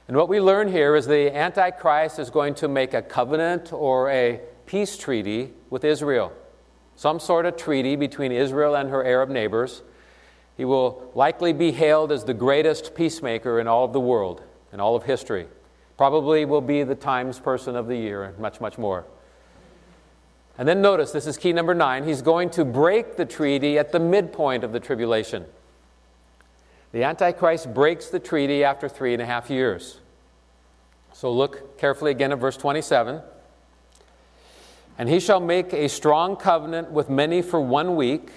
[0.09, 4.11] And what we learn here is the Antichrist is going to make a covenant or
[4.11, 6.33] a peace treaty with Israel,
[6.97, 9.83] some sort of treaty between Israel and her Arab neighbors.
[10.57, 14.81] He will likely be hailed as the greatest peacemaker in all of the world, in
[14.81, 15.47] all of history.
[15.97, 19.05] Probably will be the Times Person of the Year and much, much more.
[20.59, 23.93] And then notice, this is key number nine, he's going to break the treaty at
[23.93, 25.47] the midpoint of the tribulation.
[26.93, 29.99] The Antichrist breaks the treaty after three and a half years.
[31.15, 33.23] So look carefully again at verse 27.
[35.03, 38.31] And he shall make a strong covenant with many for one week,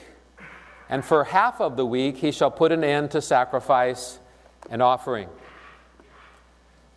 [0.89, 4.17] and for half of the week he shall put an end to sacrifice
[4.71, 5.29] and offering.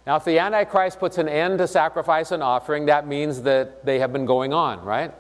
[0.07, 3.99] Now, if the Antichrist puts an end to sacrifice and offering, that means that they
[3.99, 5.13] have been going on, right?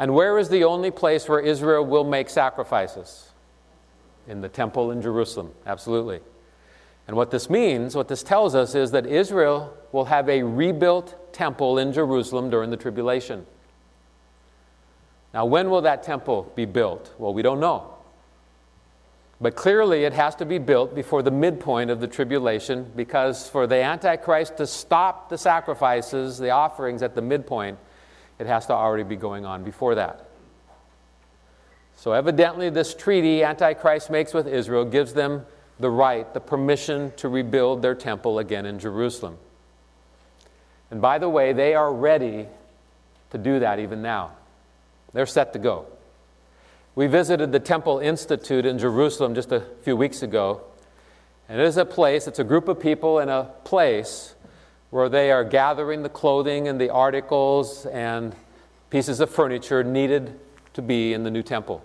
[0.00, 3.30] And where is the only place where Israel will make sacrifices?
[4.26, 6.18] In the temple in Jerusalem, absolutely.
[7.06, 11.14] And what this means, what this tells us, is that Israel will have a rebuilt
[11.32, 13.46] temple in Jerusalem during the tribulation.
[15.34, 17.14] Now, when will that temple be built?
[17.18, 17.94] Well, we don't know.
[19.40, 23.66] But clearly, it has to be built before the midpoint of the tribulation because for
[23.66, 27.78] the Antichrist to stop the sacrifices, the offerings at the midpoint,
[28.38, 30.28] it has to already be going on before that.
[31.96, 35.44] So, evidently, this treaty Antichrist makes with Israel gives them
[35.80, 39.38] the right, the permission to rebuild their temple again in Jerusalem.
[40.92, 42.46] And by the way, they are ready
[43.30, 44.32] to do that even now.
[45.14, 45.86] They're set to go.
[46.94, 50.60] We visited the Temple Institute in Jerusalem just a few weeks ago.
[51.48, 54.34] And it is a place, it's a group of people in a place
[54.90, 58.36] where they are gathering the clothing and the articles and
[58.90, 60.38] pieces of furniture needed
[60.74, 61.82] to be in the new temple.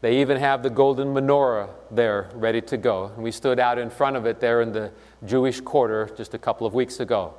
[0.00, 3.06] They even have the golden menorah there ready to go.
[3.16, 4.92] And we stood out in front of it there in the
[5.26, 7.34] Jewish quarter just a couple of weeks ago.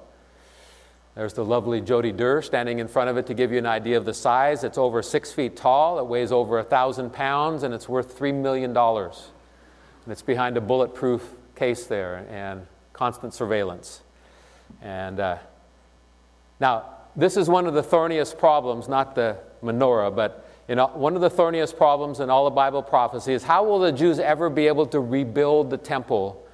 [1.19, 3.97] There's the lovely Jody Durr standing in front of it to give you an idea
[3.97, 4.63] of the size.
[4.63, 8.33] It's over six feet tall, it weighs over a thousand pounds, and it's worth $3
[8.33, 8.73] million.
[8.77, 9.11] And
[10.07, 14.01] it's behind a bulletproof case there and constant surveillance.
[14.81, 15.39] And uh,
[16.61, 16.85] now,
[17.17, 21.29] this is one of the thorniest problems, not the menorah, but know, one of the
[21.29, 24.85] thorniest problems in all of Bible prophecy is how will the Jews ever be able
[24.85, 26.47] to rebuild the temple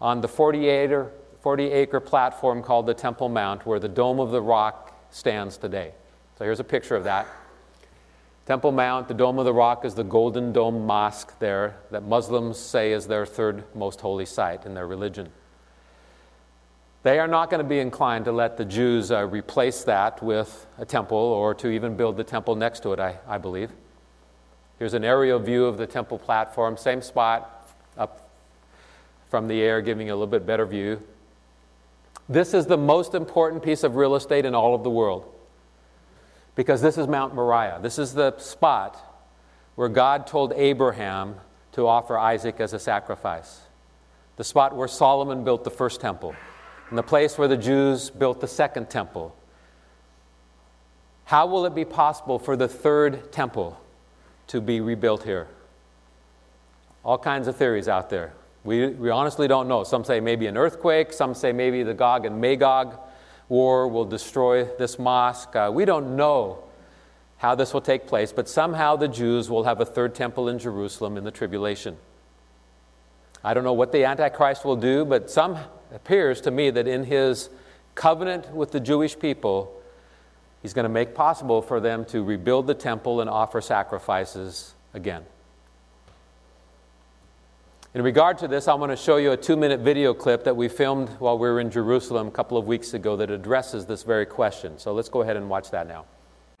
[0.00, 1.12] on the 48 or
[1.48, 5.92] 40 acre platform called the Temple Mount, where the Dome of the Rock stands today.
[6.36, 7.26] So here's a picture of that.
[8.44, 12.58] Temple Mount, the Dome of the Rock, is the Golden Dome Mosque there that Muslims
[12.58, 15.30] say is their third most holy site in their religion.
[17.02, 20.66] They are not going to be inclined to let the Jews uh, replace that with
[20.76, 23.72] a temple or to even build the temple next to it, I, I believe.
[24.78, 28.28] Here's an aerial view of the temple platform, same spot up
[29.30, 31.02] from the air, giving a little bit better view.
[32.28, 35.34] This is the most important piece of real estate in all of the world
[36.54, 37.78] because this is Mount Moriah.
[37.80, 38.98] This is the spot
[39.76, 41.36] where God told Abraham
[41.72, 43.60] to offer Isaac as a sacrifice,
[44.36, 46.34] the spot where Solomon built the first temple,
[46.88, 49.36] and the place where the Jews built the second temple.
[51.26, 53.80] How will it be possible for the third temple
[54.48, 55.46] to be rebuilt here?
[57.04, 58.32] All kinds of theories out there.
[58.64, 59.84] We, we honestly don't know.
[59.84, 62.98] Some say maybe an earthquake, some say maybe the Gog and Magog
[63.48, 65.54] war will destroy this mosque.
[65.56, 66.62] Uh, we don't know
[67.38, 70.58] how this will take place, but somehow the Jews will have a third temple in
[70.58, 71.96] Jerusalem in the tribulation.
[73.44, 75.56] I don't know what the Antichrist will do, but some
[75.94, 77.48] appears to me that in his
[77.94, 79.80] covenant with the Jewish people,
[80.62, 85.24] he's going to make possible for them to rebuild the temple and offer sacrifices again.
[87.98, 90.56] In regard to this, I want to show you a two minute video clip that
[90.56, 94.04] we filmed while we were in Jerusalem a couple of weeks ago that addresses this
[94.04, 94.78] very question.
[94.78, 96.04] So let's go ahead and watch that now.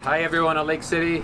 [0.00, 1.22] Hi, everyone at Lake City.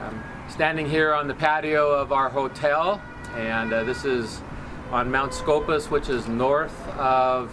[0.00, 3.00] I'm standing here on the patio of our hotel,
[3.34, 4.42] and uh, this is
[4.90, 7.50] on Mount Scopus, which is north of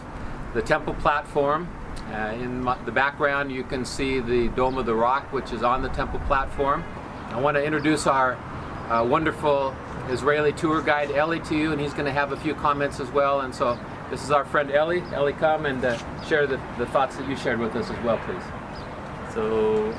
[0.54, 1.66] the temple platform.
[2.12, 5.64] Uh, in my, the background, you can see the Dome of the Rock, which is
[5.64, 6.84] on the temple platform.
[7.30, 8.38] I want to introduce our
[8.90, 9.76] uh, wonderful
[10.10, 13.10] Israeli tour guide Ellie, to you, and he's going to have a few comments as
[13.12, 13.42] well.
[13.42, 13.80] And so
[14.10, 15.04] this is our friend Ellie.
[15.14, 18.18] Ellie, come and uh, share the, the thoughts that you shared with us as well,
[18.26, 18.44] please.
[19.34, 19.96] So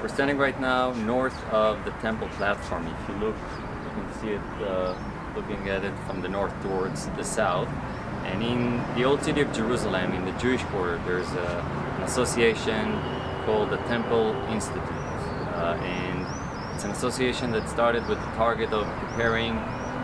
[0.00, 2.86] we're standing right now north of the temple platform.
[2.86, 4.96] If you look, you can see it uh,
[5.36, 7.68] looking at it from the north towards the south.
[8.24, 13.00] And in the old city of Jerusalem, in the Jewish quarter, there's a, an association
[13.44, 14.82] called the Temple Institute.
[15.54, 15.78] Uh,
[16.82, 19.56] it's an association that started with the target of preparing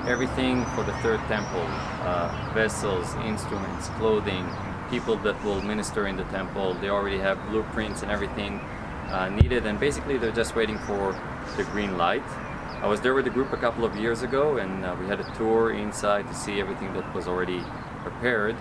[0.06, 1.64] everything for the third temple
[2.06, 4.48] uh, vessels, instruments, clothing,
[4.88, 6.74] people that will minister in the temple.
[6.74, 8.60] They already have blueprints and everything
[9.10, 11.20] uh, needed, and basically they're just waiting for
[11.56, 12.22] the green light.
[12.80, 15.18] I was there with the group a couple of years ago, and uh, we had
[15.18, 17.60] a tour inside to see everything that was already
[18.04, 18.54] prepared.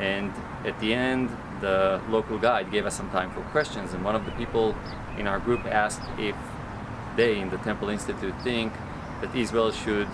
[0.00, 0.32] And
[0.64, 1.28] at the end,
[1.60, 4.74] the local guide gave us some time for questions, and one of the people
[5.18, 6.34] in our group asked if
[7.18, 8.72] they in the Temple Institute think
[9.20, 10.08] that Israel should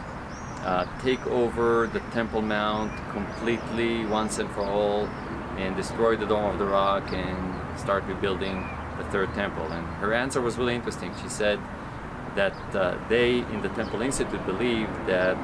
[0.65, 5.07] uh, take over the Temple Mount completely once and for all
[5.59, 9.67] and destroy the Dome of the Rock and start rebuilding the third temple.
[9.71, 11.13] And her answer was really interesting.
[11.23, 11.61] She said
[12.37, 15.39] that uh, they in the Temple Institute believe that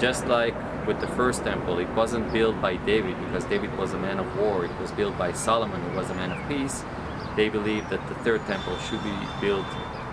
[0.00, 0.54] just like
[0.86, 4.38] with the first temple, it wasn't built by David because David was a man of
[4.38, 6.84] war, it was built by Solomon, who was a man of peace.
[7.34, 9.66] They believe that the third temple should be built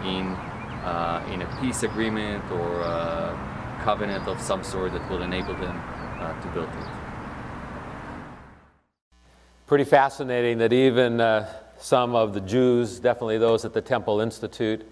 [0.06, 0.28] in,
[0.84, 5.80] uh, in a peace agreement or a covenant of some sort that will enable them
[6.20, 6.88] uh, to build it.
[9.68, 14.86] Pretty fascinating that even uh, some of the Jews, definitely those at the Temple Institute,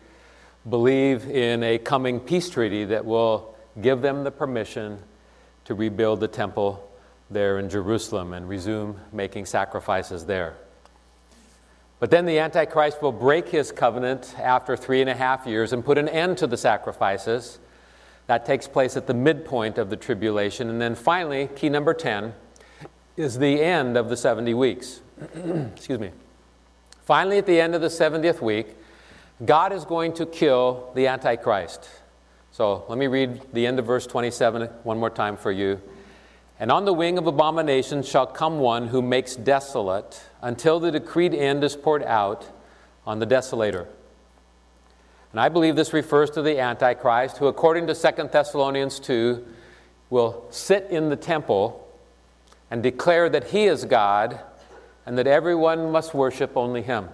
[0.69, 4.99] believe in a coming peace treaty that will give them the permission
[5.65, 6.87] to rebuild the temple
[7.29, 10.55] there in Jerusalem and resume making sacrifices there.
[12.01, 15.85] But then the Antichrist will break his covenant after three and a half years and
[15.85, 17.59] put an end to the sacrifices.
[18.25, 20.71] That takes place at the midpoint of the tribulation.
[20.71, 22.33] And then finally, key number 10
[23.17, 25.01] is the end of the 70 weeks.
[25.75, 26.09] Excuse me.
[27.03, 28.75] Finally, at the end of the 70th week,
[29.45, 31.87] God is going to kill the Antichrist.
[32.51, 35.79] So let me read the end of verse 27 one more time for you.
[36.61, 41.33] And on the wing of abomination shall come one who makes desolate until the decreed
[41.33, 42.47] end is poured out
[43.03, 43.87] on the desolator.
[45.31, 49.43] And I believe this refers to the Antichrist, who, according to 2 Thessalonians 2,
[50.11, 51.91] will sit in the temple
[52.69, 54.39] and declare that he is God
[55.07, 57.09] and that everyone must worship only him.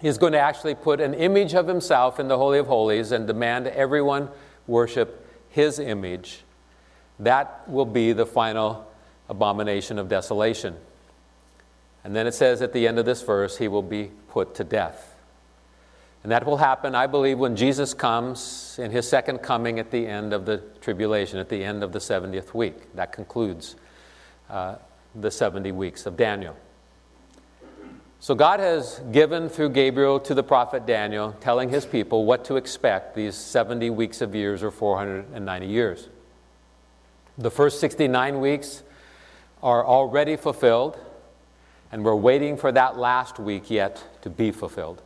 [0.00, 3.28] He's going to actually put an image of himself in the Holy of Holies and
[3.28, 4.30] demand everyone
[4.66, 6.42] worship his image.
[7.20, 8.90] That will be the final
[9.28, 10.76] abomination of desolation.
[12.02, 14.64] And then it says at the end of this verse, he will be put to
[14.64, 15.14] death.
[16.22, 20.06] And that will happen, I believe, when Jesus comes in his second coming at the
[20.06, 22.94] end of the tribulation, at the end of the 70th week.
[22.94, 23.76] That concludes
[24.50, 24.76] uh,
[25.14, 26.56] the 70 weeks of Daniel.
[28.18, 32.56] So God has given through Gabriel to the prophet Daniel, telling his people what to
[32.56, 36.08] expect these 70 weeks of years or 490 years.
[37.40, 38.82] The first 69 weeks
[39.62, 41.00] are already fulfilled,
[41.90, 45.00] and we're waiting for that last week yet to be fulfilled.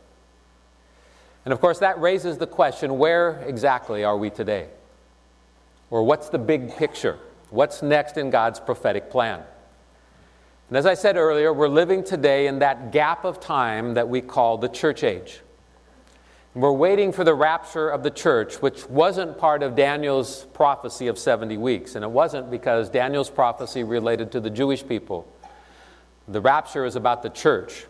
[1.45, 4.67] And of course, that raises the question where exactly are we today?
[5.89, 7.19] Or what's the big picture?
[7.51, 9.41] What's next in God's prophetic plan?
[10.67, 14.19] And as I said earlier, we're living today in that gap of time that we
[14.19, 15.39] call the church age.
[16.55, 21.19] We're waiting for the rapture of the church, which wasn't part of Daniel's prophecy of
[21.19, 21.95] 70 weeks.
[21.95, 25.27] And it wasn't because Daniel's prophecy related to the Jewish people.
[26.29, 27.85] The rapture is about the church.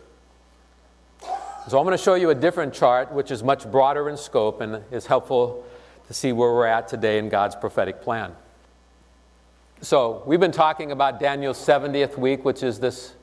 [1.68, 4.60] So I'm going to show you a different chart, which is much broader in scope
[4.60, 5.64] and is helpful
[6.08, 8.34] to see where we're at today in God's prophetic plan.
[9.80, 13.14] So, we've been talking about Daniel's 70th week, which is this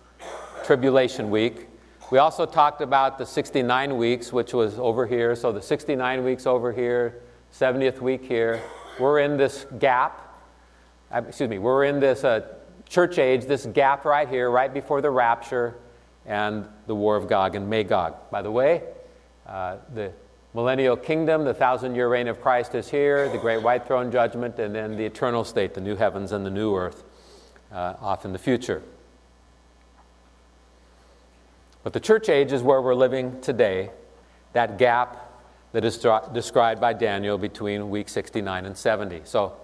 [0.63, 1.67] tribulation week.
[2.11, 5.35] We also talked about the 69 weeks, which was over here.
[5.35, 7.21] So, the 69 weeks over here,
[7.53, 8.61] 70th week here.
[8.99, 10.19] We're in this gap.
[11.11, 12.41] Uh, excuse me, we're in this uh,
[12.87, 15.75] church age, this gap right here, right before the rapture
[16.25, 18.15] and the war of Gog and Magog.
[18.31, 18.83] By the way,
[19.47, 20.11] uh, the
[20.53, 24.59] millennial kingdom, the thousand year reign of Christ is here, the great white throne judgment,
[24.59, 27.03] and then the eternal state, the new heavens and the new earth,
[27.71, 28.83] uh, off in the future.
[31.83, 33.91] But the church age is where we're living today,
[34.53, 35.31] that gap
[35.73, 35.97] that is
[36.33, 39.21] described by Daniel between week 69 and 70.
[39.25, 39.57] So,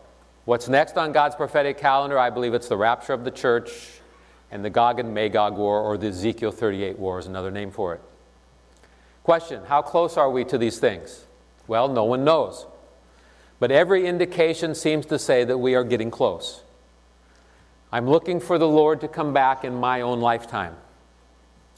[0.45, 2.19] what's next on God's prophetic calendar?
[2.19, 3.71] I believe it's the rapture of the church
[4.51, 7.93] and the Gog and Magog war, or the Ezekiel 38 war is another name for
[7.93, 8.01] it.
[9.23, 11.25] Question How close are we to these things?
[11.67, 12.65] Well, no one knows.
[13.59, 16.63] But every indication seems to say that we are getting close.
[17.91, 20.75] I'm looking for the Lord to come back in my own lifetime.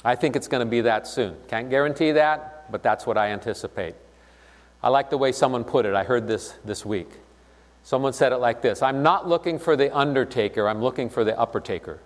[0.04, 1.36] I think it's going to be that soon.
[1.47, 3.95] Can't guarantee that, but that's what I anticipate.
[4.82, 5.93] I like the way someone put it.
[5.93, 7.10] I heard this this week.
[7.84, 11.38] Someone said it like this I'm not looking for the undertaker, I'm looking for the
[11.38, 11.99] upper taker.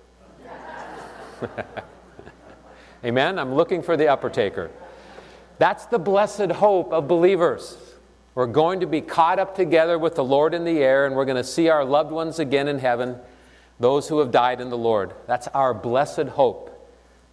[3.06, 3.38] Amen?
[3.38, 4.72] I'm looking for the upper taker.
[5.58, 7.78] That's the blessed hope of believers.
[8.34, 11.26] We're going to be caught up together with the Lord in the air, and we're
[11.26, 13.18] going to see our loved ones again in heaven,
[13.80, 15.14] those who have died in the Lord.
[15.28, 16.75] That's our blessed hope,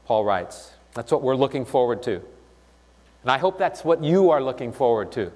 [0.07, 0.73] Paul writes.
[0.95, 2.23] That's what we're looking forward to.
[3.23, 5.33] And I hope that's what you are looking forward to.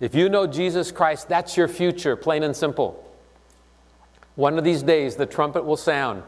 [0.00, 3.06] If you know Jesus Christ, that's your future, plain and simple.
[4.34, 6.22] One of these days, the trumpet will sound.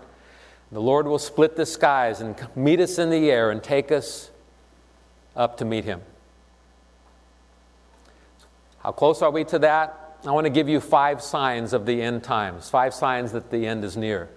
[0.70, 4.30] The Lord will split the skies and meet us in the air and take us
[5.34, 6.02] up to meet Him.
[8.80, 10.18] How close are we to that?
[10.26, 13.66] I want to give you five signs of the end times, five signs that the
[13.66, 14.28] end is near.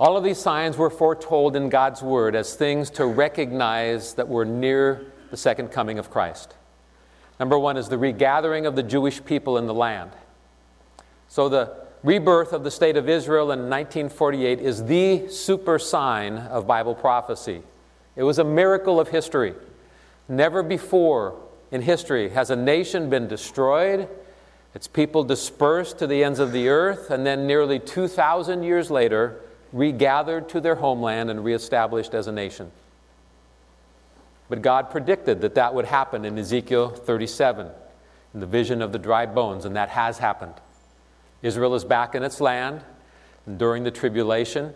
[0.00, 4.46] All of these signs were foretold in God's Word as things to recognize that we're
[4.46, 6.54] near the second coming of Christ.
[7.38, 10.12] Number one is the regathering of the Jewish people in the land.
[11.28, 16.66] So, the rebirth of the state of Israel in 1948 is the super sign of
[16.66, 17.62] Bible prophecy.
[18.16, 19.52] It was a miracle of history.
[20.30, 21.38] Never before
[21.70, 24.08] in history has a nation been destroyed,
[24.74, 29.42] its people dispersed to the ends of the earth, and then nearly 2,000 years later,
[29.72, 32.70] regathered to their homeland and reestablished as a nation.
[34.48, 37.68] But God predicted that that would happen in Ezekiel 37,
[38.34, 40.54] in the vision of the dry bones, and that has happened.
[41.42, 42.82] Israel is back in its land,
[43.46, 44.74] and during the tribulation,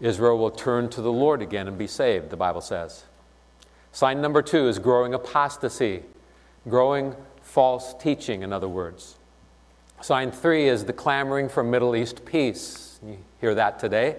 [0.00, 3.04] Israel will turn to the Lord again and be saved, the Bible says.
[3.92, 6.04] Sign number two is growing apostasy,
[6.68, 9.16] growing false teaching, in other words.
[10.00, 13.00] Sign three is the clamoring for Middle East peace.
[13.04, 14.16] You hear that today.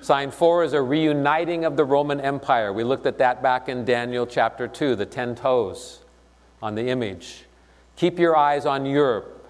[0.00, 2.72] Sign four is a reuniting of the Roman Empire.
[2.72, 6.00] We looked at that back in Daniel chapter 2, the ten toes
[6.62, 7.44] on the image.
[7.96, 9.48] Keep your eyes on Europe.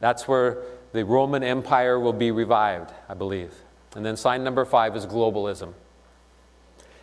[0.00, 0.62] That's where
[0.92, 3.52] the Roman Empire will be revived, I believe.
[3.94, 5.74] And then sign number five is globalism.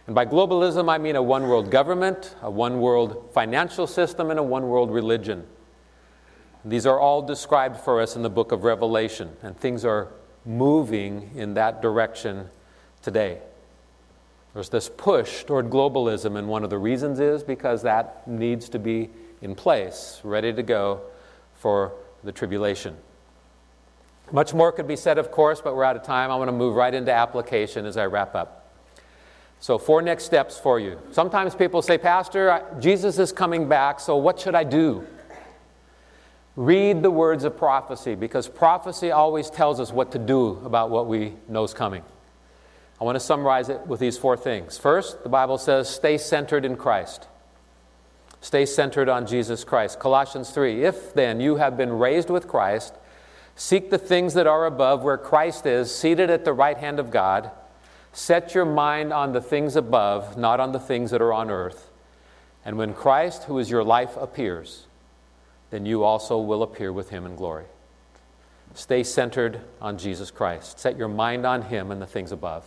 [0.08, 4.40] And by globalism, I mean a one world government, a one world financial system, and
[4.40, 5.46] a one world religion.
[6.66, 10.10] These are all described for us in the book of Revelation, and things are
[10.46, 12.50] moving in that direction
[13.02, 13.40] today.
[14.54, 18.80] There's this push toward globalism, and one of the reasons is because that needs to
[18.80, 19.10] be
[19.42, 21.02] in place, ready to go
[21.56, 22.98] for the tribulation.
[24.32, 26.32] Much more could be said, of course, but we're out of time.
[26.32, 28.58] I want to move right into application as I wrap up.
[29.60, 31.00] So, four next steps for you.
[31.12, 35.06] Sometimes people say, Pastor, Jesus is coming back, so what should I do?
[36.56, 41.08] Read the words of prophecy because prophecy always tells us what to do about what
[41.08, 42.04] we know is coming.
[43.00, 44.78] I want to summarize it with these four things.
[44.78, 47.28] First, the Bible says, stay centered in Christ.
[48.42, 50.00] Stay centered on Jesus Christ.
[50.00, 52.94] Colossians 3 If then you have been raised with Christ,
[53.56, 57.12] seek the things that are above where Christ is, seated at the right hand of
[57.12, 57.52] God.
[58.14, 61.90] Set your mind on the things above, not on the things that are on earth.
[62.66, 64.86] And when Christ, who is your life, appears,
[65.72, 67.66] then you also will appear with him in glory.
[68.74, 70.80] Stay centered on Jesus Christ.
[70.80, 72.66] Set your mind on him and the things above.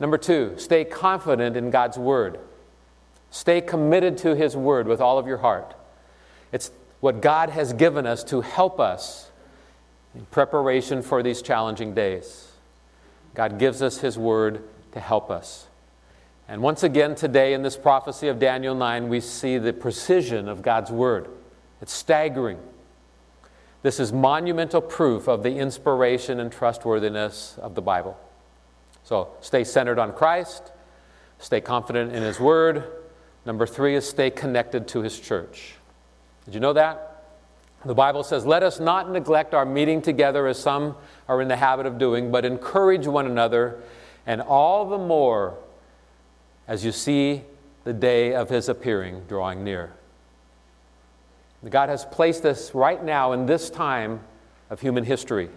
[0.00, 2.40] Number two, stay confident in God's Word.
[3.30, 5.74] Stay committed to His Word with all of your heart.
[6.50, 6.70] It's
[7.00, 9.30] what God has given us to help us
[10.14, 12.52] in preparation for these challenging days.
[13.34, 15.68] God gives us His Word to help us.
[16.48, 20.62] And once again, today in this prophecy of Daniel 9, we see the precision of
[20.62, 21.28] God's Word.
[21.82, 22.58] It's staggering.
[23.82, 28.16] This is monumental proof of the inspiration and trustworthiness of the Bible.
[29.02, 30.70] So stay centered on Christ,
[31.40, 32.84] stay confident in His Word.
[33.44, 35.74] Number three is stay connected to His church.
[36.44, 37.24] Did you know that?
[37.84, 40.94] The Bible says, Let us not neglect our meeting together as some
[41.28, 43.82] are in the habit of doing, but encourage one another,
[44.24, 45.58] and all the more
[46.68, 47.42] as you see
[47.82, 49.94] the day of His appearing drawing near.
[51.70, 54.20] God has placed us right now in this time
[54.70, 55.48] of human history.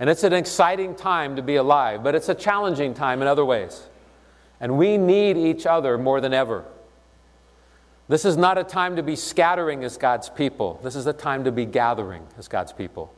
[0.00, 3.44] And it's an exciting time to be alive, but it's a challenging time in other
[3.44, 3.86] ways.
[4.60, 6.64] And we need each other more than ever.
[8.08, 10.80] This is not a time to be scattering as God's people.
[10.82, 13.14] This is a time to be gathering as God's people.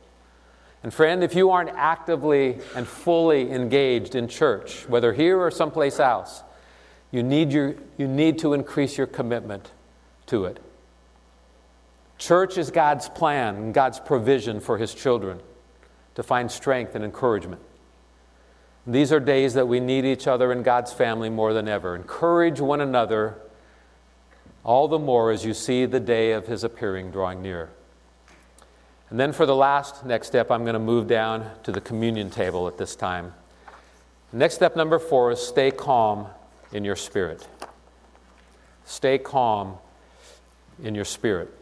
[0.83, 5.99] And friend, if you aren't actively and fully engaged in church, whether here or someplace
[5.99, 6.43] else,
[7.11, 9.71] you need, your, you need to increase your commitment
[10.27, 10.59] to it.
[12.17, 15.39] Church is God's plan and God's provision for His children
[16.15, 17.61] to find strength and encouragement.
[18.87, 21.95] These are days that we need each other in God's family more than ever.
[21.95, 23.37] Encourage one another
[24.63, 27.69] all the more as you see the day of his appearing drawing near.
[29.09, 32.29] And then for the last next step, I'm going to move down to the communion
[32.29, 33.33] table at this time.
[34.31, 36.27] Next step number four is stay calm
[36.71, 37.47] in your spirit.
[38.85, 39.77] Stay calm
[40.83, 41.53] in your spirit.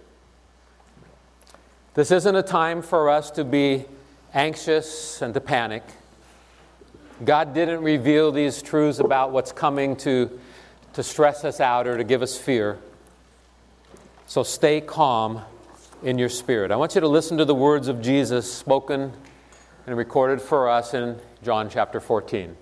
[1.95, 3.85] This isn't a time for us to be
[4.33, 5.83] anxious and to panic.
[7.23, 10.39] God didn't reveal these truths about what's coming to,
[10.93, 12.79] to stress us out or to give us fear.
[14.25, 15.41] So stay calm
[16.01, 16.71] in your spirit.
[16.71, 19.13] I want you to listen to the words of Jesus spoken
[19.85, 22.57] and recorded for us in John chapter 14.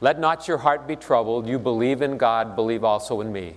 [0.00, 1.46] Let not your heart be troubled.
[1.46, 3.56] You believe in God, believe also in me.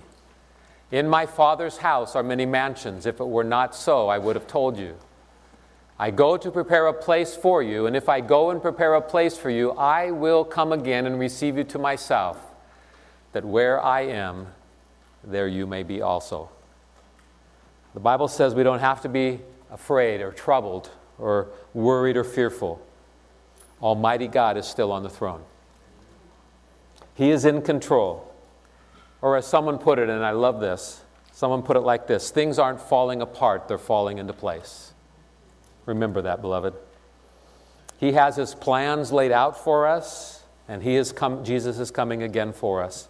[0.90, 3.04] In my Father's house are many mansions.
[3.04, 4.96] If it were not so, I would have told you.
[5.98, 9.02] I go to prepare a place for you, and if I go and prepare a
[9.02, 12.38] place for you, I will come again and receive you to myself,
[13.32, 14.46] that where I am,
[15.24, 16.50] there you may be also.
[17.94, 19.40] The Bible says we don't have to be
[19.72, 22.80] afraid or troubled or worried or fearful.
[23.82, 25.42] Almighty God is still on the throne.
[27.14, 28.27] He is in control.
[29.20, 31.02] Or as someone put it, and I love this,
[31.32, 34.92] someone put it like this things aren't falling apart, they're falling into place.
[35.86, 36.74] Remember that, beloved.
[37.98, 42.22] He has his plans laid out for us, and he is come, Jesus is coming
[42.22, 43.08] again for us.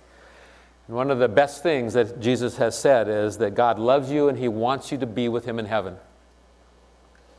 [0.88, 4.28] And one of the best things that Jesus has said is that God loves you
[4.28, 5.96] and He wants you to be with Him in heaven.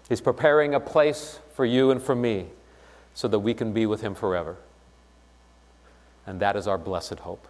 [0.08, 2.48] He's preparing a place for you and for me
[3.16, 4.58] so that we can be with Him forever.
[6.28, 7.48] And that is our blessed hope.